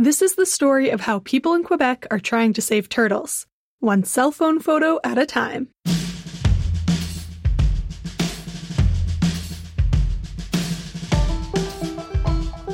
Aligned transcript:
This 0.00 0.22
is 0.22 0.36
the 0.36 0.46
story 0.46 0.90
of 0.90 1.00
how 1.00 1.18
people 1.18 1.54
in 1.54 1.64
Quebec 1.64 2.06
are 2.12 2.20
trying 2.20 2.52
to 2.52 2.62
save 2.62 2.88
turtles, 2.88 3.48
one 3.80 4.04
cell 4.04 4.30
phone 4.30 4.60
photo 4.60 5.00
at 5.02 5.18
a 5.18 5.26
time. 5.26 5.70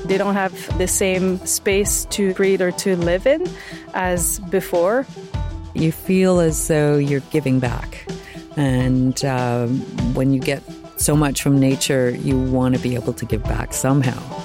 They 0.05 0.19
don't 0.19 0.35
have 0.35 0.77
the 0.77 0.87
same 0.87 1.39
space 1.47 2.05
to 2.11 2.35
breathe 2.35 2.61
or 2.61 2.73
to 2.73 2.95
live 2.95 3.27
in 3.27 3.49
as 3.95 4.39
before. 4.51 5.07
You 5.73 5.93
feel 5.93 6.41
as 6.41 6.69
though 6.69 6.99
you're 6.99 7.21
giving 7.31 7.59
back. 7.59 8.07
And 8.59 9.25
um, 9.25 9.81
when 10.13 10.35
you 10.35 10.41
get 10.41 10.63
so 10.99 11.17
much 11.17 11.43
from 11.43 11.59
nature, 11.59 12.11
you 12.11 12.39
want 12.39 12.75
to 12.75 12.81
be 12.83 12.95
able 12.95 13.15
to 13.15 13.25
give 13.25 13.43
back 13.45 13.73
somehow. 13.73 14.44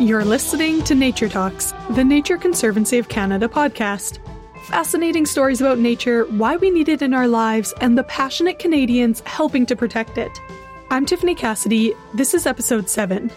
You're 0.00 0.24
listening 0.24 0.82
to 0.84 0.94
Nature 0.94 1.28
Talks, 1.28 1.74
the 1.90 2.02
Nature 2.02 2.38
Conservancy 2.38 2.96
of 2.96 3.10
Canada 3.10 3.48
podcast. 3.48 4.18
Fascinating 4.64 5.26
stories 5.26 5.60
about 5.60 5.78
nature, 5.78 6.24
why 6.24 6.56
we 6.56 6.70
need 6.70 6.88
it 6.88 7.02
in 7.02 7.12
our 7.12 7.28
lives, 7.28 7.74
and 7.82 7.98
the 7.98 8.04
passionate 8.04 8.58
Canadians 8.58 9.20
helping 9.26 9.66
to 9.66 9.76
protect 9.76 10.16
it. 10.16 10.40
I'm 10.90 11.04
Tiffany 11.04 11.34
Cassidy. 11.34 11.92
This 12.14 12.32
is 12.32 12.46
episode 12.46 12.88
7 12.88 13.30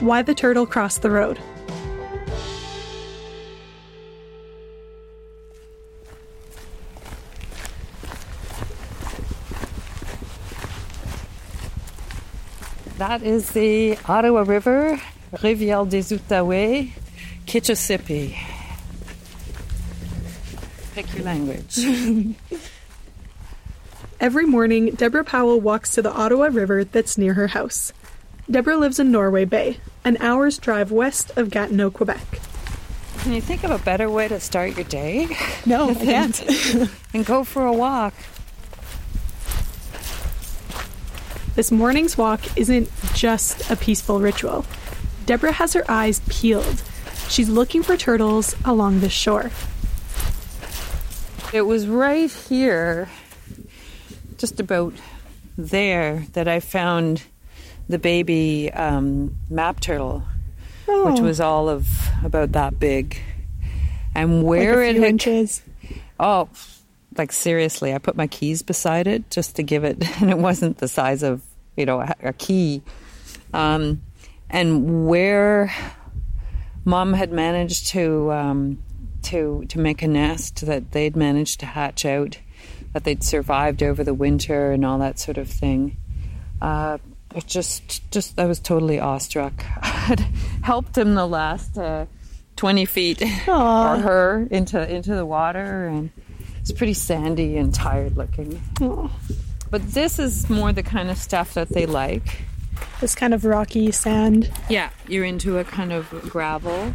Why 0.00 0.22
the 0.22 0.34
Turtle 0.34 0.66
Crossed 0.66 1.02
the 1.02 1.12
Road. 1.12 1.38
That 12.98 13.22
is 13.22 13.50
the 13.50 13.96
Ottawa 14.08 14.40
River, 14.40 15.00
Rivière 15.32 15.88
des 15.88 16.12
Outaouais, 16.12 16.88
Kitchissippi. 17.46 18.36
Pick 20.94 21.14
your 21.14 21.24
language. 21.24 21.78
Every 24.20 24.44
morning, 24.44 24.90
Deborah 24.90 25.24
Powell 25.24 25.60
walks 25.60 25.92
to 25.92 26.02
the 26.02 26.12
Ottawa 26.12 26.48
River 26.50 26.84
that's 26.84 27.16
near 27.16 27.34
her 27.34 27.46
house. 27.48 27.92
Deborah 28.50 28.76
lives 28.76 28.98
in 28.98 29.12
Norway 29.12 29.44
Bay, 29.44 29.78
an 30.04 30.16
hour's 30.18 30.58
drive 30.58 30.90
west 30.90 31.30
of 31.36 31.50
Gatineau, 31.50 31.90
Quebec. 31.90 32.40
Can 33.20 33.32
you 33.32 33.40
think 33.40 33.64
of 33.64 33.70
a 33.70 33.78
better 33.78 34.10
way 34.10 34.28
to 34.28 34.40
start 34.40 34.74
your 34.76 34.84
day? 34.84 35.28
No, 35.64 35.90
I 35.90 35.94
can't. 36.04 36.90
and 37.14 37.24
go 37.24 37.44
for 37.44 37.64
a 37.64 37.72
walk. 37.72 38.14
This 41.54 41.70
morning's 41.70 42.18
walk 42.18 42.40
isn't 42.58 42.90
just 43.14 43.70
a 43.70 43.76
peaceful 43.76 44.20
ritual. 44.20 44.64
Deborah 45.30 45.52
has 45.52 45.74
her 45.74 45.84
eyes 45.88 46.20
peeled. 46.28 46.82
She's 47.28 47.48
looking 47.48 47.84
for 47.84 47.96
turtles 47.96 48.56
along 48.64 48.98
the 48.98 49.08
shore. 49.08 49.52
It 51.52 51.62
was 51.62 51.86
right 51.86 52.28
here, 52.28 53.08
just 54.38 54.58
about 54.58 54.92
there, 55.56 56.24
that 56.32 56.48
I 56.48 56.58
found 56.58 57.22
the 57.88 57.96
baby 57.96 58.72
um, 58.72 59.36
map 59.48 59.78
turtle, 59.78 60.24
Oh. 60.88 61.12
which 61.12 61.20
was 61.20 61.38
all 61.40 61.68
of 61.68 61.86
about 62.24 62.50
that 62.50 62.80
big. 62.80 63.16
And 64.16 64.42
where 64.42 64.78
like 64.78 64.86
a 64.86 64.90
it 64.90 64.96
had 64.96 65.04
inches. 65.10 65.62
Oh, 66.18 66.48
like 67.16 67.30
seriously, 67.30 67.94
I 67.94 67.98
put 67.98 68.16
my 68.16 68.26
keys 68.26 68.62
beside 68.62 69.06
it 69.06 69.30
just 69.30 69.54
to 69.54 69.62
give 69.62 69.84
it, 69.84 70.04
and 70.20 70.28
it 70.28 70.38
wasn't 70.38 70.78
the 70.78 70.88
size 70.88 71.22
of 71.22 71.40
you 71.76 71.86
know 71.86 72.00
a, 72.00 72.16
a 72.20 72.32
key. 72.32 72.82
Um, 73.54 74.02
and 74.50 75.06
where 75.08 75.72
mom 76.84 77.12
had 77.12 77.32
managed 77.32 77.88
to 77.88 78.32
um, 78.32 78.82
to 79.22 79.64
to 79.68 79.78
make 79.78 80.02
a 80.02 80.08
nest 80.08 80.66
that 80.66 80.92
they'd 80.92 81.16
managed 81.16 81.60
to 81.60 81.66
hatch 81.66 82.04
out, 82.04 82.38
that 82.92 83.04
they'd 83.04 83.22
survived 83.22 83.82
over 83.82 84.02
the 84.04 84.14
winter 84.14 84.72
and 84.72 84.84
all 84.84 84.98
that 84.98 85.18
sort 85.18 85.38
of 85.38 85.48
thing. 85.48 85.96
Uh, 86.60 86.98
it 87.34 87.46
just 87.46 88.10
just 88.10 88.38
I 88.38 88.46
was 88.46 88.60
totally 88.60 88.98
awestruck. 88.98 89.64
I 89.82 89.86
had 89.86 90.20
helped 90.62 90.96
him 90.98 91.14
the 91.14 91.26
last 91.26 91.78
uh, 91.78 92.06
twenty 92.56 92.84
feet 92.84 93.22
Aw. 93.48 93.94
or 93.94 93.98
her 93.98 94.48
into 94.50 94.92
into 94.92 95.14
the 95.14 95.26
water 95.26 95.86
and 95.86 96.10
it's 96.60 96.72
pretty 96.72 96.94
sandy 96.94 97.56
and 97.56 97.72
tired 97.72 98.16
looking. 98.16 98.60
Oh, 98.80 99.10
But 99.70 99.92
this 99.92 100.18
is 100.18 100.50
more 100.50 100.72
the 100.72 100.82
kind 100.82 101.08
of 101.10 101.16
stuff 101.16 101.54
that 101.54 101.68
they 101.70 101.86
like. 101.86 102.42
This 103.00 103.14
kind 103.14 103.32
of 103.34 103.44
rocky 103.44 103.90
sand. 103.90 104.50
Yeah, 104.68 104.90
you're 105.08 105.24
into 105.24 105.58
a 105.58 105.64
kind 105.64 105.92
of 105.92 106.08
gravel. 106.28 106.94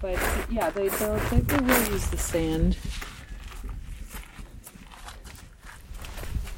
But 0.00 0.18
yeah, 0.50 0.70
they 0.70 0.88
they'll, 0.88 1.16
they, 1.16 1.40
they 1.40 1.58
will 1.58 1.92
use 1.92 2.06
the 2.06 2.18
sand. 2.18 2.76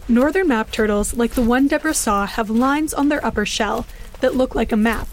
Northern 0.09 0.49
map 0.49 0.71
turtles, 0.71 1.15
like 1.15 1.33
the 1.33 1.43
one 1.43 1.69
Deborah 1.69 1.95
saw, 1.95 2.27
have 2.27 2.51
lines 2.51 2.93
on 2.93 3.09
their 3.09 3.25
upper 3.25 3.47
shell 3.47 3.87
that 4.21 4.35
look 4.35 4.55
like 4.55 4.73
a 4.73 4.77
map. 4.77 5.09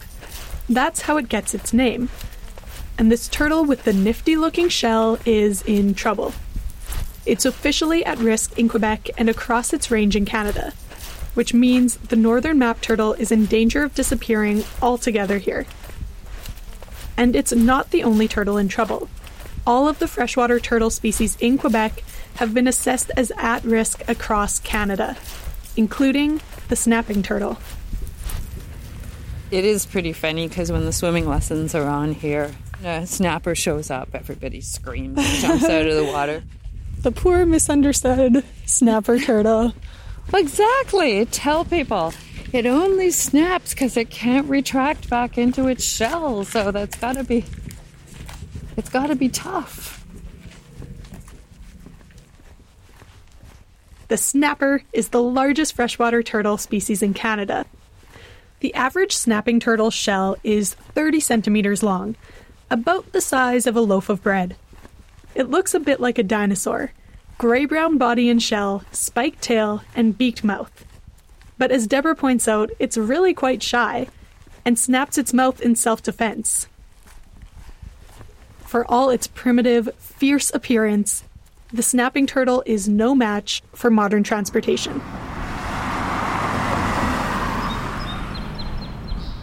That's 0.68 1.02
how 1.02 1.18
it 1.18 1.30
gets 1.30 1.54
its 1.54 1.74
name. 1.74 2.10
And 2.98 3.12
this 3.12 3.28
turtle 3.28 3.64
with 3.64 3.84
the 3.84 3.94
nifty 3.94 4.36
looking 4.36 4.68
shell 4.68 5.18
is 5.26 5.62
in 5.62 5.94
trouble. 5.94 6.34
It's 7.26 7.46
officially 7.46 8.04
at 8.04 8.18
risk 8.18 8.58
in 8.58 8.68
Quebec 8.68 9.10
and 9.18 9.30
across 9.30 9.72
its 9.72 9.90
range 9.90 10.16
in 10.16 10.26
Canada, 10.26 10.74
which 11.40 11.54
means 11.54 11.96
the 11.96 12.18
northern 12.18 12.60
map 12.60 12.82
turtle 12.82 13.14
is 13.14 13.32
in 13.32 13.46
danger 13.46 13.82
of 13.86 13.96
disappearing 13.96 14.62
altogether 14.82 15.38
here. 15.38 15.66
And 17.16 17.34
it's 17.34 17.54
not 17.54 17.92
the 17.92 18.04
only 18.04 18.28
turtle 18.28 18.58
in 18.58 18.68
trouble. 18.68 19.08
All 19.66 19.88
of 19.88 20.00
the 20.00 20.08
freshwater 20.10 20.60
turtle 20.60 20.90
species 20.90 21.38
in 21.40 21.58
Quebec 21.58 22.04
have 22.36 22.54
been 22.54 22.68
assessed 22.68 23.10
as 23.16 23.32
at 23.38 23.64
risk 23.64 24.04
across 24.10 24.60
Canada, 24.60 25.16
including 25.78 26.42
the 26.68 26.76
snapping 26.76 27.24
turtle. 27.24 27.58
It 29.50 29.64
is 29.64 29.86
pretty 29.86 30.12
funny 30.12 30.50
because 30.50 30.74
when 30.74 30.84
the 30.84 30.92
swimming 30.92 31.26
lessons 31.26 31.74
are 31.74 31.88
on 31.88 32.16
here, 32.16 32.52
a 32.84 33.08
snapper 33.08 33.56
shows 33.56 33.90
up, 33.90 34.10
everybody 34.14 34.60
screams, 34.60 35.18
and 35.18 35.40
jumps 35.40 35.64
out 35.64 35.88
of 35.88 35.96
the 35.96 36.04
water. 36.04 36.44
The 37.02 37.14
poor 37.14 37.46
misunderstood 37.46 38.44
snapper 38.66 39.20
turtle. 39.20 39.74
Exactly. 40.34 41.26
Tell 41.26 41.66
people 41.66 42.14
it 42.52 42.66
only 42.66 43.12
snaps 43.12 43.74
because 43.74 43.98
it 43.98 44.10
can't 44.10 44.48
retract 44.48 45.10
back 45.10 45.38
into 45.38 45.68
its 45.68 45.84
shell. 45.84 46.46
So 46.46 46.72
that's 46.72 46.96
got 46.98 47.16
to 47.16 47.24
be. 47.24 47.46
It's 48.78 48.90
got 48.90 49.08
to 49.08 49.16
be 49.16 49.30
tough. 49.30 50.06
The 54.08 54.18
snapper 54.18 54.82
is 54.92 55.10
the 55.10 55.22
largest 55.22 55.76
freshwater 55.76 56.24
turtle 56.24 56.58
species 56.58 57.04
in 57.04 57.14
Canada. 57.14 57.66
The 58.60 58.74
average 58.74 59.16
snapping 59.16 59.60
turtle 59.60 59.92
shell 59.92 60.36
is 60.44 60.74
30 60.74 61.20
centimeters 61.20 61.84
long, 61.84 62.16
about 62.72 63.12
the 63.12 63.22
size 63.22 63.68
of 63.68 63.76
a 63.76 63.82
loaf 63.82 64.10
of 64.10 64.24
bread. 64.24 64.56
It 65.36 65.52
looks 65.52 65.76
a 65.76 65.80
bit 65.80 66.00
like 66.00 66.18
a 66.18 66.24
dinosaur 66.24 66.92
gray 67.40 67.64
brown 67.64 67.98
body 67.98 68.30
and 68.30 68.44
shell, 68.44 68.84
spiked 68.92 69.42
tail, 69.42 69.82
and 69.96 70.18
beaked 70.18 70.44
mouth. 70.44 70.86
But 71.58 71.72
as 71.72 71.88
Deborah 71.88 72.14
points 72.16 72.50
out, 72.50 72.70
it's 72.80 72.98
really 72.98 73.34
quite 73.34 73.64
shy 73.64 74.08
and 74.66 74.78
snaps 74.78 75.18
its 75.18 75.34
mouth 75.34 75.62
in 75.62 75.76
self 75.76 76.04
defense. 76.04 76.68
For 78.66 78.86
all 78.92 79.10
its 79.10 79.26
primitive, 79.26 79.90
fierce 79.98 80.52
appearance, 80.54 81.24
the 81.72 81.82
snapping 81.82 82.28
turtle 82.28 82.62
is 82.66 82.90
no 82.90 83.16
match 83.16 83.64
for 83.74 83.90
modern 83.90 84.22
transportation. 84.22 85.02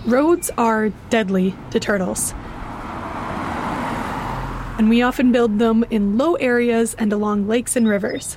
Roads 0.05 0.50
are 0.59 0.91
deadly 1.09 1.55
to 1.70 1.81
turtles. 1.81 2.35
And 4.78 4.90
we 4.90 5.00
often 5.00 5.32
build 5.32 5.58
them 5.58 5.84
in 5.90 6.19
low 6.19 6.34
areas 6.34 6.94
and 6.94 7.12
along 7.12 7.49
lakes 7.49 7.76
and 7.76 7.88
rivers, 7.88 8.37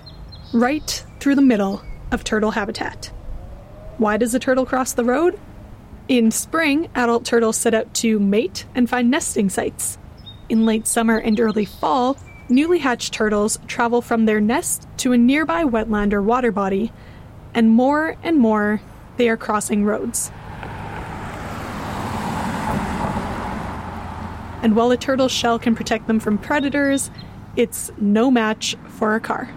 right 0.53 1.03
through 1.19 1.35
the 1.35 1.41
middle 1.41 1.81
of 2.11 2.23
turtle 2.23 2.51
habitat. 2.51 3.11
Why 3.97 4.15
does 4.15 4.33
a 4.33 4.39
turtle 4.39 4.65
cross 4.65 4.93
the 4.93 5.03
road? 5.03 5.37
In 6.07 6.31
spring, 6.31 6.89
adult 6.95 7.25
turtles 7.25 7.57
set 7.57 7.73
out 7.73 7.93
to 7.95 8.19
mate 8.19 8.65
and 8.73 8.89
find 8.89 9.11
nesting 9.11 9.49
sites. 9.49 9.97
In 10.47 10.65
late 10.65 10.87
summer 10.87 11.17
and 11.17 11.37
early 11.39 11.65
fall, 11.65 12.17
newly 12.47 12.79
hatched 12.79 13.13
turtles 13.13 13.59
travel 13.67 14.01
from 14.01 14.25
their 14.25 14.39
nest 14.39 14.87
to 14.97 15.11
a 15.11 15.17
nearby 15.17 15.65
wetland 15.65 16.13
or 16.13 16.21
water 16.21 16.51
body, 16.51 16.91
and 17.53 17.69
more 17.69 18.15
and 18.23 18.37
more 18.37 18.81
they 19.17 19.27
are 19.27 19.37
crossing 19.37 19.83
roads. 19.83 20.31
And 24.61 24.75
while 24.75 24.91
a 24.91 24.97
turtle's 24.97 25.31
shell 25.31 25.57
can 25.57 25.75
protect 25.75 26.07
them 26.07 26.19
from 26.19 26.37
predators, 26.37 27.09
it's 27.55 27.91
no 27.97 28.29
match 28.29 28.75
for 28.87 29.15
a 29.15 29.19
car. 29.19 29.49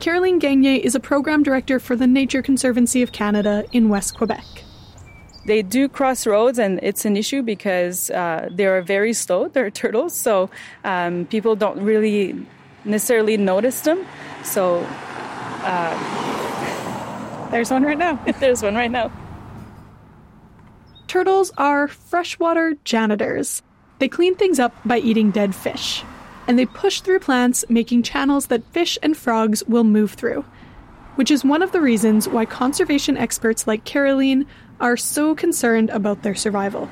Caroline 0.00 0.38
Gagné 0.38 0.80
is 0.80 0.94
a 0.94 1.00
program 1.00 1.42
director 1.42 1.80
for 1.80 1.96
the 1.96 2.06
Nature 2.06 2.42
Conservancy 2.42 3.00
of 3.00 3.12
Canada 3.12 3.64
in 3.72 3.88
West 3.88 4.16
Quebec. 4.16 4.44
They 5.46 5.62
do 5.62 5.88
cross 5.88 6.26
roads, 6.26 6.58
and 6.58 6.78
it's 6.82 7.04
an 7.04 7.16
issue 7.16 7.42
because 7.42 8.10
uh, 8.10 8.50
they 8.52 8.66
are 8.66 8.82
very 8.82 9.12
slow. 9.12 9.48
They're 9.52 9.70
turtles, 9.70 10.14
so 10.14 10.50
um, 10.84 11.26
people 11.26 11.56
don't 11.56 11.80
really 11.80 12.46
necessarily 12.84 13.36
notice 13.36 13.80
them. 13.80 14.06
So 14.42 14.86
uh, 15.62 17.48
there's 17.50 17.70
one 17.70 17.82
right 17.82 17.96
now. 17.96 18.22
there's 18.40 18.62
one 18.62 18.74
right 18.74 18.90
now. 18.90 19.10
Turtles 21.14 21.52
are 21.56 21.86
freshwater 21.86 22.74
janitors. 22.82 23.62
They 24.00 24.08
clean 24.08 24.34
things 24.34 24.58
up 24.58 24.74
by 24.84 24.98
eating 24.98 25.30
dead 25.30 25.54
fish, 25.54 26.02
and 26.48 26.58
they 26.58 26.66
push 26.66 27.02
through 27.02 27.20
plants, 27.20 27.64
making 27.68 28.02
channels 28.02 28.48
that 28.48 28.64
fish 28.72 28.98
and 29.00 29.16
frogs 29.16 29.62
will 29.68 29.84
move 29.84 30.14
through. 30.14 30.44
Which 31.14 31.30
is 31.30 31.44
one 31.44 31.62
of 31.62 31.70
the 31.70 31.80
reasons 31.80 32.28
why 32.28 32.46
conservation 32.46 33.16
experts 33.16 33.68
like 33.68 33.84
Caroline 33.84 34.44
are 34.80 34.96
so 34.96 35.36
concerned 35.36 35.88
about 35.90 36.24
their 36.24 36.34
survival. 36.34 36.90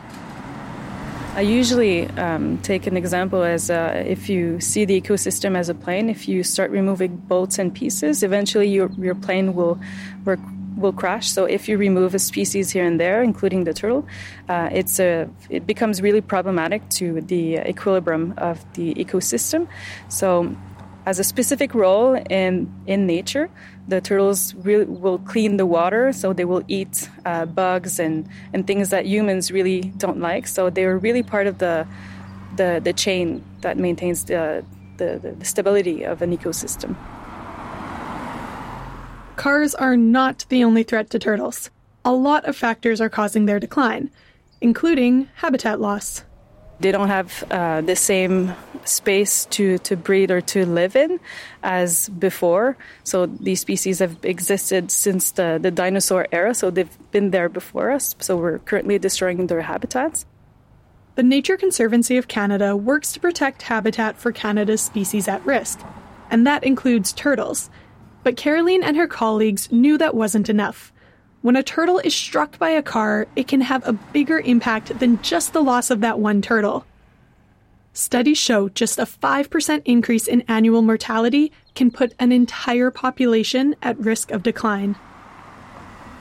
I 1.35 1.41
usually 1.41 2.07
um, 2.11 2.59
take 2.59 2.87
an 2.87 2.97
example 2.97 3.43
as 3.43 3.71
uh, 3.71 4.05
if 4.07 4.29
you 4.29 4.61
see 4.61 4.85
the 4.85 5.01
ecosystem 5.01 5.57
as 5.57 5.69
a 5.69 5.75
plane, 5.75 6.09
if 6.09 6.29
you 6.29 6.45
start 6.45 6.71
removing 6.71 7.17
bolts 7.17 7.59
and 7.59 7.75
pieces, 7.75 8.23
eventually 8.23 8.69
your, 8.69 8.89
your 8.99 9.17
plane 9.17 9.57
will 9.57 9.81
work 10.25 10.39
will 10.77 10.93
crash. 10.93 11.31
So 11.31 11.45
if 11.45 11.69
you 11.69 11.77
remove 11.79 12.15
a 12.15 12.19
species 12.19 12.71
here 12.71 12.85
and 12.85 12.99
there, 12.99 13.23
including 13.23 13.65
the 13.65 13.75
turtle, 13.75 14.07
uh, 14.49 14.69
it's 14.73 14.99
a 15.01 15.29
it 15.51 15.67
becomes 15.67 16.01
really 16.01 16.21
problematic 16.21 16.89
to 16.91 17.21
the 17.21 17.59
equilibrium 17.59 18.35
of 18.37 18.65
the 18.75 18.95
ecosystem. 18.95 19.69
So 20.09 20.55
as 21.05 21.19
a 21.19 21.25
specific 21.25 21.75
role 21.75 22.15
in 22.31 22.73
in 22.87 23.07
nature, 23.07 23.51
the 23.89 24.01
turtles 24.01 24.55
really 24.55 24.85
will 24.85 25.19
clean 25.19 25.57
the 25.57 25.67
water, 25.67 26.13
so 26.13 26.33
they 26.33 26.45
will 26.45 26.63
eat 26.69 27.09
uh, 27.25 27.47
bugs 27.47 27.99
and 27.99 28.29
and 28.53 28.67
things 28.67 28.91
that 28.91 29.07
humans 29.07 29.51
really 29.51 29.93
don't 29.97 30.21
like. 30.21 30.47
So 30.47 30.71
they 30.71 30.85
are 30.85 30.99
really 30.99 31.23
part 31.23 31.47
of 31.47 31.59
the 31.59 31.87
the 32.57 32.81
the 32.83 32.93
chain 32.93 33.43
that 33.61 33.77
maintains 33.77 34.25
the 34.25 34.65
the, 34.99 35.35
the 35.39 35.45
stability 35.45 36.05
of 36.05 36.23
an 36.23 36.37
ecosystem. 36.37 36.97
Cars 39.37 39.75
are 39.75 39.96
not 39.96 40.44
the 40.49 40.62
only 40.62 40.82
threat 40.82 41.11
to 41.11 41.19
turtles. 41.19 41.70
A 42.05 42.12
lot 42.12 42.44
of 42.44 42.56
factors 42.56 43.00
are 43.00 43.08
causing 43.08 43.46
their 43.46 43.58
decline, 43.58 44.11
including 44.61 45.29
habitat 45.37 45.81
loss. 45.81 46.25
They 46.81 46.90
don't 46.90 47.08
have 47.08 47.44
uh, 47.50 47.81
the 47.81 47.94
same 47.94 48.55
space 48.84 49.44
to, 49.46 49.79
to 49.79 49.96
breed 49.96 50.32
or 50.32 50.40
to 50.40 50.67
live 50.67 50.96
in 50.96 51.20
as 51.62 52.08
before. 52.08 52.76
So 53.05 53.26
these 53.26 53.61
species 53.61 54.00
have 54.00 54.17
existed 54.25 54.90
since 54.90 55.31
the, 55.31 55.58
the 55.62 55.70
dinosaur 55.70 56.26
era, 56.32 56.55
so 56.55 56.70
they've 56.70 57.11
been 57.12 57.31
there 57.31 57.49
before 57.49 57.93
us. 57.93 58.17
So 58.19 58.37
we're 58.37 58.58
currently 58.58 58.99
destroying 58.99 59.46
their 59.46 59.62
habitats. 59.62 60.26
The 61.14 61.23
Nature 61.23 61.56
Conservancy 61.56 62.17
of 62.17 62.26
Canada 62.26 62.75
works 62.75 63.12
to 63.12 63.20
protect 63.20 63.62
habitat 63.62 64.17
for 64.17 64.32
Canada's 64.32 64.81
species 64.81 65.28
at 65.28 65.44
risk, 65.46 65.81
and 66.31 66.46
that 66.46 66.64
includes 66.64 67.12
turtles. 67.12 67.70
But 68.23 68.37
Caroline 68.37 68.83
and 68.83 68.97
her 68.97 69.07
colleagues 69.07 69.71
knew 69.73 69.99
that 69.99 70.15
wasn't 70.15 70.49
enough. 70.49 70.93
When 71.43 71.57
a 71.57 71.63
turtle 71.63 71.99
is 71.99 72.15
struck 72.15 72.59
by 72.59 72.71
a 72.71 72.83
car, 72.83 73.27
it 73.35 73.49
can 73.49 73.63
have 73.63 73.87
a 73.87 73.93
bigger 73.93 74.39
impact 74.39 74.99
than 75.01 75.21
just 75.23 75.53
the 75.53 75.63
loss 75.63 75.91
of 75.91 76.01
that 76.01 76.21
one 76.21 76.41
turtle. 76.41 76.87
Studies 77.93 78.39
show 78.39 78.69
just 78.69 78.99
a 78.99 79.05
5% 79.05 79.83
increase 79.85 80.27
in 80.27 80.43
annual 80.49 80.83
mortality 80.83 81.53
can 81.75 81.91
put 81.91 82.15
an 82.19 82.33
entire 82.33 82.91
population 82.91 83.75
at 83.83 83.99
risk 83.99 84.31
of 84.31 84.43
decline. 84.43 84.97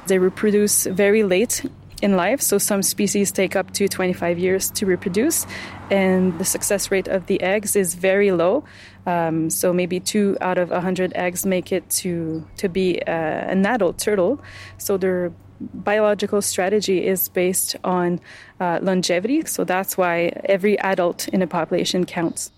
They 0.07 0.18
reproduce 0.18 0.86
very 0.86 1.24
late 1.24 1.63
in 2.01 2.15
life, 2.15 2.42
so 2.42 2.57
some 2.57 2.81
species 2.81 3.31
take 3.31 3.56
up 3.56 3.71
to 3.71 3.88
25 3.88 4.39
years 4.39 4.69
to 4.71 4.86
reproduce, 4.86 5.45
and 5.89 6.38
the 6.39 6.45
success 6.45 6.92
rate 6.92 7.07
of 7.07 7.27
the 7.27 7.42
eggs 7.42 7.75
is 7.75 7.95
very 7.95 8.31
low. 8.31 8.63
Um, 9.06 9.50
so 9.50 9.74
maybe 9.74 10.00
two 10.00 10.38
out 10.42 10.57
of 10.57 10.69
100 10.69 11.13
eggs 11.15 11.45
make 11.45 11.71
it 11.71 11.89
to, 12.01 12.48
to 12.57 12.69
be 12.69 13.01
uh, 13.03 13.12
an 13.12 13.65
adult 13.65 13.98
turtle. 13.98 14.42
So 14.77 14.98
their 14.98 15.31
biological 15.62 16.42
strategy 16.42 17.06
is 17.06 17.30
based 17.30 17.75
on 17.83 18.19
uh, 18.59 18.80
longevity. 18.81 19.45
So 19.45 19.63
that's 19.63 19.98
why 19.98 20.42
every 20.45 20.77
adult 20.80 21.27
in 21.27 21.42
a 21.42 21.48
population 21.48 22.06
counts. 22.06 22.51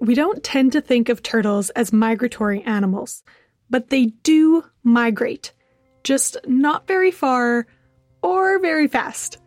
We 0.04 0.16
don't 0.16 0.44
tend 0.44 0.74
to 0.74 0.82
think 0.82 1.08
of 1.08 1.24
turtles 1.24 1.70
as 1.70 1.94
migratory 1.94 2.62
animals, 2.64 3.24
but 3.70 3.90
they 3.90 4.08
do 4.08 4.66
migrate, 4.84 5.54
just 6.04 6.36
not 6.46 6.88
very 6.88 7.10
far 7.10 7.68
or 8.22 8.60
very 8.60 8.90
fast. 8.90 9.38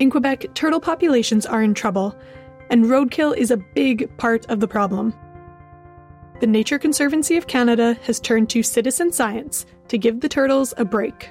In 0.00 0.10
Quebec, 0.10 0.54
turtle 0.54 0.80
populations 0.80 1.46
are 1.46 1.62
in 1.62 1.72
trouble, 1.72 2.18
and 2.68 2.86
roadkill 2.86 3.36
is 3.36 3.52
a 3.52 3.62
big 3.76 4.10
part 4.16 4.44
of 4.46 4.58
the 4.58 4.66
problem. 4.66 5.14
The 6.40 6.48
Nature 6.48 6.80
Conservancy 6.80 7.36
of 7.36 7.46
Canada 7.46 7.96
has 8.02 8.18
turned 8.18 8.50
to 8.50 8.64
citizen 8.64 9.12
science 9.12 9.66
to 9.86 9.98
give 9.98 10.18
the 10.18 10.28
turtles 10.28 10.74
a 10.78 10.84
break. 10.84 11.30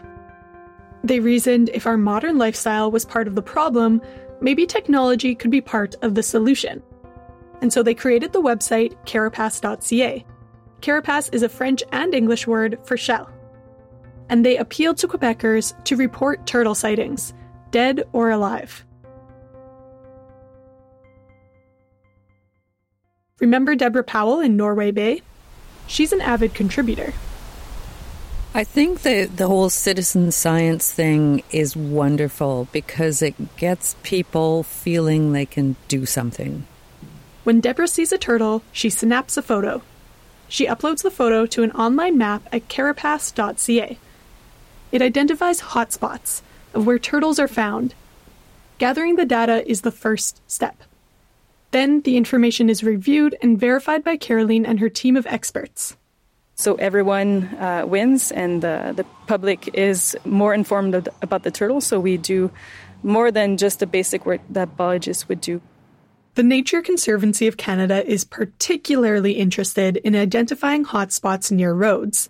They 1.04 1.20
reasoned 1.20 1.72
if 1.74 1.86
our 1.86 1.98
modern 1.98 2.38
lifestyle 2.38 2.90
was 2.90 3.04
part 3.04 3.28
of 3.28 3.36
the 3.36 3.42
problem, 3.42 4.02
maybe 4.42 4.66
technology 4.66 5.36
could 5.36 5.52
be 5.52 5.62
part 5.62 5.96
of 6.02 6.16
the 6.16 6.24
solution. 6.24 6.82
And 7.62 7.74
so 7.74 7.82
they 7.82 7.94
created 7.94 8.34
the 8.34 8.42
website 8.42 8.96
carapace.ca. 9.06 10.26
Carapace 10.82 11.30
is 11.34 11.44
a 11.44 11.50
French 11.50 11.84
and 11.92 12.14
English 12.14 12.46
word 12.46 12.80
for 12.84 12.98
shell. 12.98 13.30
And 14.30 14.46
they 14.46 14.58
appealed 14.58 14.98
to 14.98 15.08
Quebecers 15.08 15.84
to 15.86 15.96
report 15.96 16.46
turtle 16.46 16.76
sightings, 16.76 17.34
dead 17.72 18.04
or 18.14 18.30
alive. 18.30 18.86
Remember 23.40 23.76
Deborah 23.76 24.04
Powell 24.04 24.40
in 24.40 24.58
Norway 24.58 24.92
Bay? 24.92 25.22
She's 25.88 26.12
an 26.12 26.22
avid 26.22 26.54
contributor. 26.54 27.14
I 28.58 28.64
think 28.64 29.04
the 29.04 29.26
the 29.26 29.46
whole 29.46 29.70
citizen 29.70 30.32
science 30.32 30.92
thing 30.92 31.44
is 31.52 31.76
wonderful 31.76 32.68
because 32.72 33.22
it 33.22 33.36
gets 33.56 33.96
people 34.02 34.64
feeling 34.64 35.32
they 35.32 35.46
can 35.46 35.76
do 35.88 36.08
something. 36.08 36.66
When 37.44 37.62
Deborah 37.62 37.88
sees 37.88 38.12
a 38.12 38.18
turtle, 38.18 38.64
she 38.72 38.90
snaps 38.90 39.38
a 39.38 39.44
photo. 39.44 39.84
She 40.50 40.66
uploads 40.66 41.04
the 41.04 41.12
photo 41.12 41.46
to 41.46 41.62
an 41.62 41.72
online 41.74 42.18
map 42.18 42.50
at 42.52 42.68
carapace.ca. 42.68 44.00
It 44.92 45.02
identifies 45.04 45.62
hotspots 45.62 46.42
of 46.74 46.88
where 46.88 46.98
turtles 46.98 47.38
are 47.38 47.48
found. 47.48 47.94
Gathering 48.80 49.18
the 49.18 49.26
data 49.26 49.70
is 49.70 49.82
the 49.82 49.92
first 49.92 50.42
step. 50.48 50.82
Then 51.70 52.02
the 52.02 52.18
information 52.18 52.72
is 52.72 52.84
reviewed 52.84 53.36
and 53.40 53.60
verified 53.60 54.04
by 54.04 54.18
Caroline 54.18 54.66
and 54.66 54.80
her 54.80 54.90
team 54.90 55.16
of 55.16 55.28
experts. 55.28 55.96
So 56.60 56.74
everyone 56.74 57.44
uh, 57.60 57.86
wins, 57.88 58.32
and 58.32 58.64
the, 58.64 58.92
the 58.96 59.04
public 59.28 59.70
is 59.76 60.18
more 60.26 60.56
informed 60.56 61.08
about 61.22 61.44
the 61.44 61.52
turtle. 61.52 61.82
So 61.82 62.00
we 62.00 62.18
do 62.18 62.50
more 63.04 63.30
than 63.30 63.58
just 63.58 63.80
the 63.80 63.86
basic 63.86 64.26
work 64.26 64.42
that 64.50 64.76
biologists 64.76 65.30
would 65.30 65.40
do. 65.40 65.62
The 66.34 66.42
Nature 66.42 66.82
Conservancy 66.82 67.46
of 67.46 67.58
Canada 67.58 68.04
is 68.04 68.26
particularly 68.26 69.34
interested 69.34 69.98
in 69.98 70.16
identifying 70.16 70.84
hotspots 70.84 71.52
near 71.52 71.74
roads. 71.74 72.28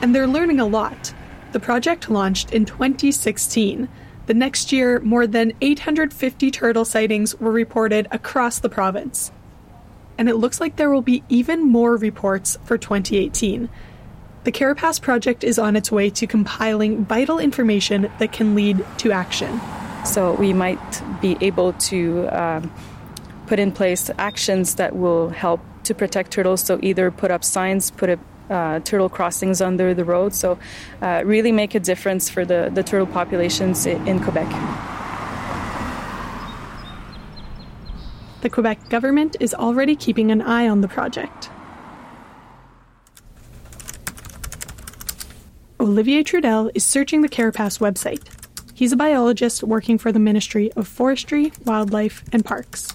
And 0.00 0.14
they're 0.14 0.28
learning 0.28 0.60
a 0.60 0.66
lot. 0.66 1.12
The 1.50 1.60
project 1.60 2.08
launched 2.08 2.52
in 2.52 2.64
2016. 2.66 3.88
The 4.26 4.34
next 4.34 4.70
year, 4.70 5.00
more 5.00 5.26
than 5.26 5.54
850 5.60 6.52
turtle 6.52 6.84
sightings 6.84 7.34
were 7.34 7.50
reported 7.50 8.06
across 8.12 8.60
the 8.60 8.68
province 8.68 9.32
and 10.20 10.28
it 10.28 10.36
looks 10.36 10.60
like 10.60 10.76
there 10.76 10.90
will 10.90 11.00
be 11.00 11.24
even 11.30 11.66
more 11.66 11.96
reports 11.96 12.58
for 12.64 12.76
2018. 12.76 13.70
The 14.44 14.52
Carapace 14.52 15.00
project 15.00 15.42
is 15.42 15.58
on 15.58 15.76
its 15.76 15.90
way 15.90 16.10
to 16.10 16.26
compiling 16.26 17.06
vital 17.06 17.38
information 17.38 18.12
that 18.18 18.30
can 18.30 18.54
lead 18.54 18.84
to 18.98 19.12
action. 19.12 19.58
So 20.04 20.34
we 20.34 20.52
might 20.52 21.02
be 21.22 21.38
able 21.40 21.72
to 21.72 22.28
um, 22.28 22.70
put 23.46 23.58
in 23.58 23.72
place 23.72 24.10
actions 24.18 24.74
that 24.74 24.94
will 24.94 25.30
help 25.30 25.62
to 25.84 25.94
protect 25.94 26.32
turtles. 26.32 26.60
So 26.60 26.78
either 26.82 27.10
put 27.10 27.30
up 27.30 27.42
signs, 27.42 27.90
put 27.90 28.10
up 28.10 28.18
uh, 28.50 28.80
turtle 28.80 29.08
crossings 29.08 29.62
under 29.62 29.94
the 29.94 30.04
road. 30.04 30.34
So 30.34 30.58
uh, 31.00 31.22
really 31.24 31.50
make 31.50 31.74
a 31.74 31.80
difference 31.80 32.28
for 32.28 32.44
the, 32.44 32.70
the 32.74 32.82
turtle 32.82 33.06
populations 33.06 33.86
in 33.86 34.20
Quebec. 34.22 34.99
The 38.42 38.48
Quebec 38.48 38.88
government 38.88 39.36
is 39.38 39.52
already 39.52 39.94
keeping 39.94 40.30
an 40.30 40.40
eye 40.40 40.66
on 40.66 40.80
the 40.80 40.88
project. 40.88 41.50
Olivier 45.78 46.22
Trudel 46.22 46.70
is 46.74 46.84
searching 46.84 47.20
the 47.20 47.28
Carapace 47.28 47.78
website. 47.78 48.28
He's 48.74 48.92
a 48.92 48.96
biologist 48.96 49.62
working 49.62 49.98
for 49.98 50.10
the 50.10 50.18
Ministry 50.18 50.72
of 50.72 50.88
Forestry, 50.88 51.52
Wildlife, 51.66 52.24
and 52.32 52.42
Parks. 52.42 52.94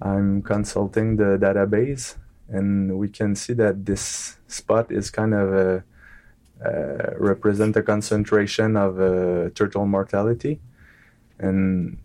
I'm 0.00 0.40
consulting 0.42 1.16
the 1.16 1.36
database, 1.38 2.16
and 2.48 2.98
we 2.98 3.08
can 3.08 3.34
see 3.34 3.52
that 3.54 3.84
this 3.84 4.38
spot 4.46 4.90
is 4.90 5.10
kind 5.10 5.34
of 5.34 5.52
a, 5.52 5.84
uh, 6.64 7.14
represent 7.18 7.76
a 7.76 7.82
concentration 7.82 8.76
of 8.76 8.98
uh, 8.98 9.50
turtle 9.54 9.86
mortality, 9.86 10.60
and 11.38 11.98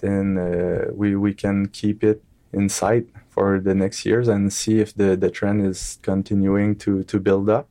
then 0.00 0.38
uh, 0.38 0.92
we 0.92 1.16
we 1.16 1.34
can 1.34 1.68
keep 1.68 2.02
it 2.04 2.22
in 2.52 2.68
sight 2.68 3.06
for 3.28 3.60
the 3.60 3.74
next 3.74 4.04
years 4.04 4.28
and 4.28 4.52
see 4.52 4.80
if 4.80 4.94
the, 4.94 5.16
the 5.16 5.30
trend 5.30 5.64
is 5.64 5.98
continuing 6.02 6.76
to, 6.76 7.04
to 7.04 7.20
build 7.20 7.48
up. 7.48 7.68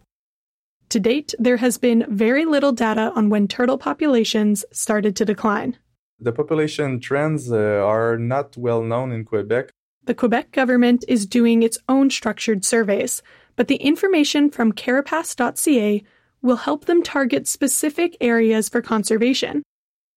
To 0.89 0.99
date, 0.99 1.35
there 1.37 1.57
has 1.57 1.77
been 1.77 2.05
very 2.09 2.45
little 2.45 2.71
data 2.71 3.11
on 3.15 3.29
when 3.29 3.47
turtle 3.47 3.77
populations 3.77 4.65
started 4.71 5.15
to 5.17 5.25
decline. 5.25 5.77
The 6.19 6.31
population 6.31 6.99
trends 6.99 7.51
uh, 7.51 7.55
are 7.55 8.17
not 8.17 8.57
well 8.57 8.81
known 8.81 9.11
in 9.11 9.23
Quebec. 9.23 9.69
The 10.05 10.15
Quebec 10.15 10.51
government 10.51 11.05
is 11.07 11.27
doing 11.27 11.61
its 11.61 11.77
own 11.87 12.09
structured 12.09 12.65
surveys, 12.65 13.21
but 13.55 13.67
the 13.67 13.75
information 13.75 14.49
from 14.49 14.73
carapace.ca 14.73 16.03
will 16.41 16.55
help 16.55 16.85
them 16.85 17.03
target 17.03 17.47
specific 17.47 18.17
areas 18.19 18.69
for 18.69 18.81
conservation. 18.81 19.61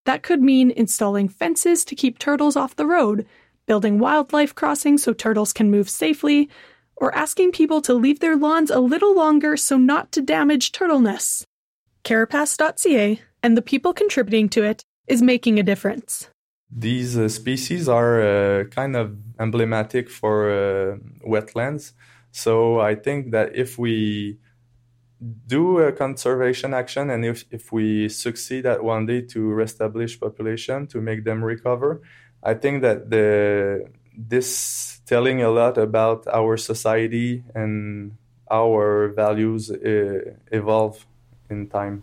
That 0.05 0.23
could 0.23 0.43
mean 0.43 0.71
installing 0.71 1.29
fences 1.29 1.85
to 1.85 1.95
keep 1.95 2.19
turtles 2.19 2.57
off 2.57 2.77
the 2.77 2.87
road, 2.87 3.27
building 3.67 3.99
wildlife 3.99 4.55
crossings 4.55 5.03
so 5.03 5.13
turtles 5.13 5.53
can 5.53 5.71
move 5.71 5.89
safely, 5.89 6.49
or 6.97 7.15
asking 7.15 7.53
people 7.53 7.81
to 7.83 7.95
leave 7.95 8.21
their 8.21 8.37
lawns 8.37 8.71
a 8.71 8.81
little 8.81 9.15
longer 9.15 9.57
so 9.57 9.77
not 9.77 10.13
to 10.13 10.21
damage 10.21 10.73
turtle 10.73 11.01
nests. 11.01 11.45
Carapace.ca 12.05 13.21
and 13.43 13.57
the 13.57 13.63
people 13.63 13.93
contributing 13.93 14.49
to 14.51 14.63
it 14.63 14.83
is 15.07 15.23
making 15.23 15.59
a 15.59 15.63
difference. 15.63 16.29
These 16.71 17.19
uh, 17.19 17.29
species 17.29 17.89
are 17.89 18.23
uh, 18.23 18.65
kind 18.65 18.97
of 18.97 19.17
emblematic 19.39 20.09
for 20.09 20.51
uh, 20.51 20.97
wetlands. 21.27 21.93
So 22.31 22.81
I 22.81 22.95
think 22.95 23.31
that 23.33 23.55
if 23.55 23.79
we 23.79 24.39
do 25.47 25.79
a 25.79 25.93
conservation 25.93 26.75
action 26.75 27.11
and 27.11 27.25
if, 27.25 27.45
if 27.51 27.71
we 27.71 28.09
succeed 28.09 28.67
at 28.67 28.83
one 28.83 29.07
day 29.07 29.21
to 29.21 29.41
reestablish 29.41 30.19
population 30.19 30.87
to 30.87 31.01
make 31.01 31.25
them 31.25 31.45
recover 31.45 32.03
i 32.43 32.53
think 32.53 32.83
that 32.83 33.09
the 33.11 33.87
this 34.17 35.01
telling 35.07 35.43
a 35.43 35.51
lot 35.51 35.79
about 35.79 36.27
our 36.27 36.57
society 36.57 37.45
and 37.55 38.17
our 38.51 39.09
values 39.09 39.71
uh, 39.71 40.21
evolve 40.51 41.07
in 41.49 41.69
time 41.69 42.03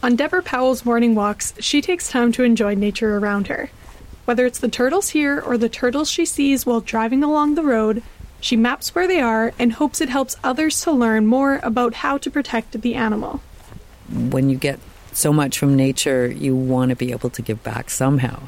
On 0.00 0.14
Deborah 0.14 0.42
Powell's 0.42 0.84
morning 0.84 1.16
walks, 1.16 1.52
she 1.58 1.82
takes 1.82 2.08
time 2.08 2.30
to 2.32 2.44
enjoy 2.44 2.74
nature 2.74 3.18
around 3.18 3.48
her. 3.48 3.68
Whether 4.28 4.44
it's 4.44 4.58
the 4.58 4.68
turtles 4.68 5.08
here 5.08 5.40
or 5.40 5.56
the 5.56 5.70
turtles 5.70 6.10
she 6.10 6.26
sees 6.26 6.66
while 6.66 6.82
driving 6.82 7.24
along 7.24 7.54
the 7.54 7.62
road, 7.62 8.02
she 8.42 8.56
maps 8.56 8.94
where 8.94 9.08
they 9.08 9.22
are 9.22 9.54
and 9.58 9.72
hopes 9.72 10.02
it 10.02 10.10
helps 10.10 10.36
others 10.44 10.82
to 10.82 10.92
learn 10.92 11.24
more 11.24 11.60
about 11.62 11.94
how 11.94 12.18
to 12.18 12.30
protect 12.30 12.78
the 12.78 12.94
animal. 12.94 13.40
When 14.12 14.50
you 14.50 14.58
get 14.58 14.80
so 15.12 15.32
much 15.32 15.58
from 15.58 15.76
nature, 15.76 16.26
you 16.26 16.54
want 16.54 16.90
to 16.90 16.94
be 16.94 17.10
able 17.10 17.30
to 17.30 17.40
give 17.40 17.62
back 17.62 17.88
somehow. 17.88 18.42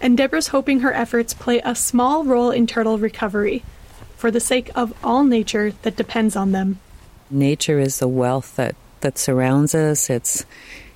And 0.00 0.16
Deborah's 0.16 0.46
hoping 0.46 0.78
her 0.78 0.92
efforts 0.92 1.34
play 1.34 1.60
a 1.64 1.74
small 1.74 2.22
role 2.22 2.52
in 2.52 2.68
turtle 2.68 2.98
recovery 2.98 3.64
for 4.16 4.30
the 4.30 4.38
sake 4.38 4.70
of 4.76 4.94
all 5.02 5.24
nature 5.24 5.72
that 5.82 5.96
depends 5.96 6.36
on 6.36 6.52
them. 6.52 6.78
Nature 7.32 7.80
is 7.80 7.98
the 7.98 8.06
wealth 8.06 8.54
that, 8.54 8.76
that 9.00 9.18
surrounds 9.18 9.74
us. 9.74 10.08
It's 10.08 10.46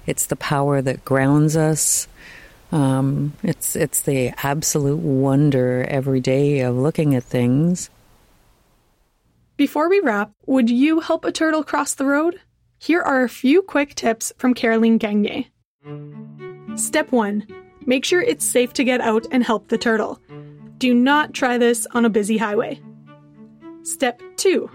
it's 0.06 0.26
the 0.26 0.36
power 0.36 0.82
that 0.82 1.04
grounds 1.04 1.56
us. 1.56 2.08
Um, 2.72 3.34
it's 3.42 3.76
it's 3.76 4.00
the 4.00 4.32
absolute 4.42 4.98
wonder 4.98 5.84
every 5.88 6.20
day 6.20 6.60
of 6.60 6.76
looking 6.76 7.14
at 7.14 7.22
things. 7.22 7.90
Before 9.56 9.88
we 9.88 10.00
wrap, 10.00 10.32
would 10.46 10.68
you 10.68 11.00
help 11.00 11.24
a 11.24 11.30
turtle 11.30 11.62
cross 11.62 11.94
the 11.94 12.06
road? 12.06 12.40
Here 12.78 13.00
are 13.00 13.22
a 13.22 13.28
few 13.28 13.62
quick 13.62 13.94
tips 13.94 14.32
from 14.36 14.52
Caroline 14.52 14.98
Gagné. 14.98 15.46
Step 16.76 17.12
1. 17.12 17.46
Make 17.86 18.04
sure 18.04 18.20
it's 18.20 18.44
safe 18.44 18.72
to 18.72 18.84
get 18.84 19.00
out 19.00 19.26
and 19.30 19.44
help 19.44 19.68
the 19.68 19.78
turtle. 19.78 20.20
Do 20.78 20.92
not 20.92 21.32
try 21.32 21.56
this 21.56 21.86
on 21.92 22.04
a 22.04 22.10
busy 22.10 22.36
highway. 22.36 22.80
Step 23.84 24.20
2. 24.36 24.68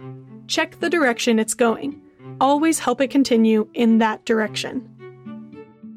Check 0.48 0.80
the 0.80 0.90
direction 0.90 1.40
it's 1.40 1.54
going. 1.54 2.02
Always 2.40 2.80
help 2.80 3.02
it 3.02 3.10
continue 3.10 3.68
in 3.74 3.98
that 3.98 4.24
direction. 4.26 4.88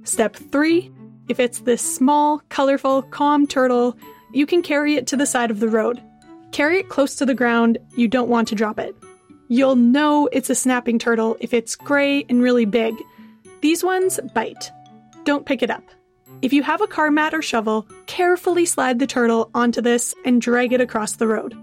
Step 0.02 0.34
3 0.34 0.90
if 1.32 1.40
it's 1.40 1.60
this 1.60 1.80
small, 1.80 2.42
colorful, 2.50 3.00
calm 3.00 3.46
turtle, 3.46 3.96
you 4.34 4.44
can 4.44 4.60
carry 4.60 4.96
it 4.96 5.06
to 5.06 5.16
the 5.16 5.24
side 5.24 5.50
of 5.50 5.60
the 5.60 5.68
road. 5.68 5.98
Carry 6.50 6.80
it 6.80 6.90
close 6.90 7.14
to 7.14 7.24
the 7.24 7.32
ground, 7.34 7.78
you 7.96 8.06
don't 8.06 8.28
want 8.28 8.48
to 8.48 8.54
drop 8.54 8.78
it. 8.78 8.94
You'll 9.48 9.76
know 9.76 10.28
it's 10.30 10.50
a 10.50 10.54
snapping 10.54 10.98
turtle 10.98 11.38
if 11.40 11.54
it's 11.54 11.74
gray 11.74 12.26
and 12.28 12.42
really 12.42 12.66
big. 12.66 12.94
These 13.62 13.82
ones 13.82 14.20
bite. 14.34 14.70
Don't 15.24 15.46
pick 15.46 15.62
it 15.62 15.70
up. 15.70 15.84
If 16.42 16.52
you 16.52 16.62
have 16.64 16.82
a 16.82 16.86
car 16.86 17.10
mat 17.10 17.32
or 17.32 17.40
shovel, 17.40 17.86
carefully 18.04 18.66
slide 18.66 18.98
the 18.98 19.06
turtle 19.06 19.50
onto 19.54 19.80
this 19.80 20.14
and 20.26 20.38
drag 20.38 20.74
it 20.74 20.82
across 20.82 21.16
the 21.16 21.28
road. 21.28 21.56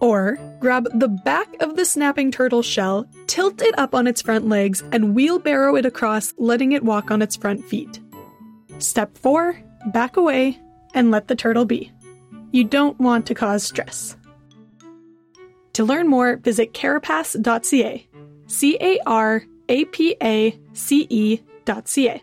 Or 0.00 0.38
grab 0.60 0.86
the 0.92 1.08
back 1.08 1.48
of 1.62 1.76
the 1.76 1.86
snapping 1.86 2.30
turtle 2.30 2.60
shell, 2.60 3.06
tilt 3.26 3.62
it 3.62 3.78
up 3.78 3.94
on 3.94 4.06
its 4.06 4.20
front 4.20 4.46
legs, 4.46 4.84
and 4.92 5.14
wheelbarrow 5.14 5.76
it 5.76 5.86
across, 5.86 6.34
letting 6.36 6.72
it 6.72 6.84
walk 6.84 7.10
on 7.10 7.22
its 7.22 7.36
front 7.36 7.64
feet. 7.64 8.00
Step 8.78 9.16
4 9.18 9.58
Back 9.86 10.16
away 10.16 10.58
and 10.94 11.10
let 11.10 11.28
the 11.28 11.36
turtle 11.36 11.64
be. 11.64 11.92
You 12.50 12.64
don't 12.64 12.98
want 12.98 13.26
to 13.26 13.34
cause 13.34 13.62
stress. 13.62 14.16
To 15.74 15.84
learn 15.84 16.08
more, 16.08 16.36
visit 16.36 16.72
carapace.ca. 16.72 18.08
C 18.46 18.78
A 18.80 18.98
R 19.06 19.44
A 19.68 19.84
P 19.86 20.16
A 20.22 20.58
C 20.72 21.06
E.ca. 21.10 22.22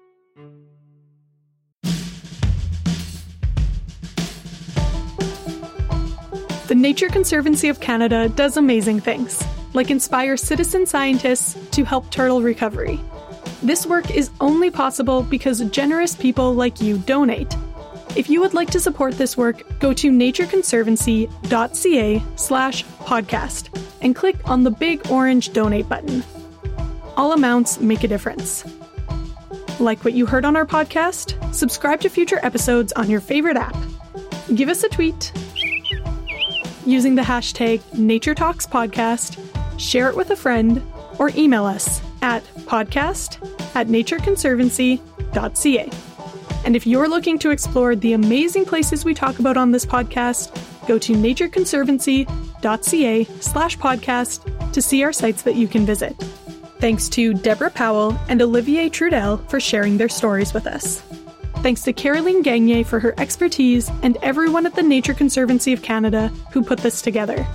The 6.67 6.75
Nature 6.75 7.09
Conservancy 7.09 7.69
of 7.69 7.79
Canada 7.79 8.29
does 8.29 8.57
amazing 8.57 9.01
things. 9.01 9.43
like 9.73 9.89
inspire 9.89 10.37
citizen 10.37 10.85
scientists 10.85 11.57
to 11.71 11.83
help 11.83 12.09
turtle 12.11 12.41
recovery. 12.41 12.99
This 13.63 13.85
work 13.85 14.11
is 14.11 14.29
only 14.41 14.69
possible 14.69 15.23
because 15.23 15.61
generous 15.69 16.15
people 16.15 16.53
like 16.53 16.81
you 16.81 16.97
donate. 16.97 17.55
If 18.13 18.29
you 18.29 18.41
would 18.41 18.53
like 18.53 18.69
to 18.71 18.79
support 18.81 19.13
this 19.13 19.37
work, 19.37 19.79
go 19.79 19.93
to 19.93 20.11
natureconservancy.ca 20.11 22.23
slash 22.35 22.83
podcast 22.83 23.81
and 24.01 24.13
click 24.13 24.49
on 24.49 24.63
the 24.63 24.71
big 24.71 25.09
orange 25.09 25.53
donate 25.53 25.87
button. 25.87 26.25
All 27.15 27.31
amounts 27.31 27.79
make 27.79 28.03
a 28.03 28.09
difference. 28.09 28.65
Like 29.79 30.03
what 30.03 30.13
you 30.13 30.25
heard 30.25 30.43
on 30.43 30.57
our 30.57 30.65
podcast? 30.65 31.55
Subscribe 31.55 32.01
to 32.01 32.09
future 32.09 32.41
episodes 32.43 32.91
on 32.91 33.09
your 33.09 33.21
favorite 33.21 33.55
app. 33.55 33.77
Give 34.53 34.67
us 34.67 34.83
a 34.83 34.89
tweet 34.89 35.31
using 36.85 37.15
the 37.15 37.21
hashtag 37.21 37.79
NatureTalksPodcast, 37.93 39.79
share 39.79 40.09
it 40.09 40.17
with 40.17 40.31
a 40.31 40.35
friend, 40.35 40.85
or 41.17 41.29
email 41.29 41.63
us 41.63 42.01
at 42.23 42.43
podcast 42.65 43.37
at 43.75 43.87
natureconservancy.ca. 43.87 45.89
And 46.65 46.75
if 46.75 46.87
you're 46.87 47.09
looking 47.09 47.37
to 47.39 47.49
explore 47.51 47.95
the 47.95 48.13
amazing 48.13 48.65
places 48.65 49.03
we 49.03 49.13
talk 49.13 49.39
about 49.39 49.57
on 49.57 49.71
this 49.71 49.85
podcast, 49.85 50.87
go 50.87 50.97
to 50.97 51.13
natureconservancy.ca 51.13 53.23
slash 53.41 53.77
podcast 53.77 54.71
to 54.71 54.81
see 54.81 55.03
our 55.03 55.11
sites 55.11 55.41
that 55.43 55.55
you 55.55 55.67
can 55.67 55.85
visit. 55.85 56.15
Thanks 56.79 57.09
to 57.09 57.33
Deborah 57.33 57.69
Powell 57.69 58.17
and 58.29 58.41
Olivier 58.41 58.89
Trudel 58.89 59.45
for 59.49 59.59
sharing 59.59 59.97
their 59.97 60.07
stories 60.09 60.53
with 60.53 60.65
us. 60.65 61.01
Thanks 61.57 61.81
to 61.83 61.93
Caroline 61.93 62.43
Gagné 62.43 62.85
for 62.85 62.99
her 62.99 63.13
expertise 63.17 63.89
and 64.01 64.17
everyone 64.21 64.65
at 64.65 64.75
the 64.75 64.83
Nature 64.83 65.13
Conservancy 65.13 65.73
of 65.73 65.81
Canada 65.81 66.29
who 66.51 66.63
put 66.63 66.79
this 66.79 67.01
together. 67.01 67.45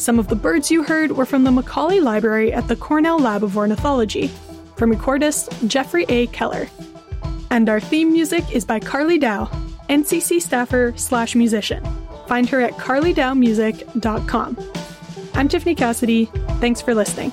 Some 0.00 0.18
of 0.18 0.28
the 0.28 0.34
birds 0.34 0.70
you 0.70 0.82
heard 0.82 1.12
were 1.12 1.26
from 1.26 1.44
the 1.44 1.50
Macaulay 1.50 2.00
Library 2.00 2.54
at 2.54 2.68
the 2.68 2.74
Cornell 2.74 3.18
Lab 3.18 3.44
of 3.44 3.58
Ornithology, 3.58 4.28
from 4.74 4.90
recordist 4.90 5.68
Jeffrey 5.68 6.06
A. 6.08 6.26
Keller. 6.28 6.68
And 7.50 7.68
our 7.68 7.80
theme 7.80 8.10
music 8.10 8.50
is 8.50 8.64
by 8.64 8.80
Carly 8.80 9.18
Dow, 9.18 9.50
NCC 9.90 10.40
staffer 10.40 10.94
slash 10.96 11.34
musician. 11.34 11.86
Find 12.28 12.48
her 12.48 12.62
at 12.62 12.72
carlydowmusic.com. 12.78 14.58
I'm 15.34 15.48
Tiffany 15.48 15.74
Cassidy. 15.74 16.30
Thanks 16.60 16.80
for 16.80 16.94
listening. 16.94 17.30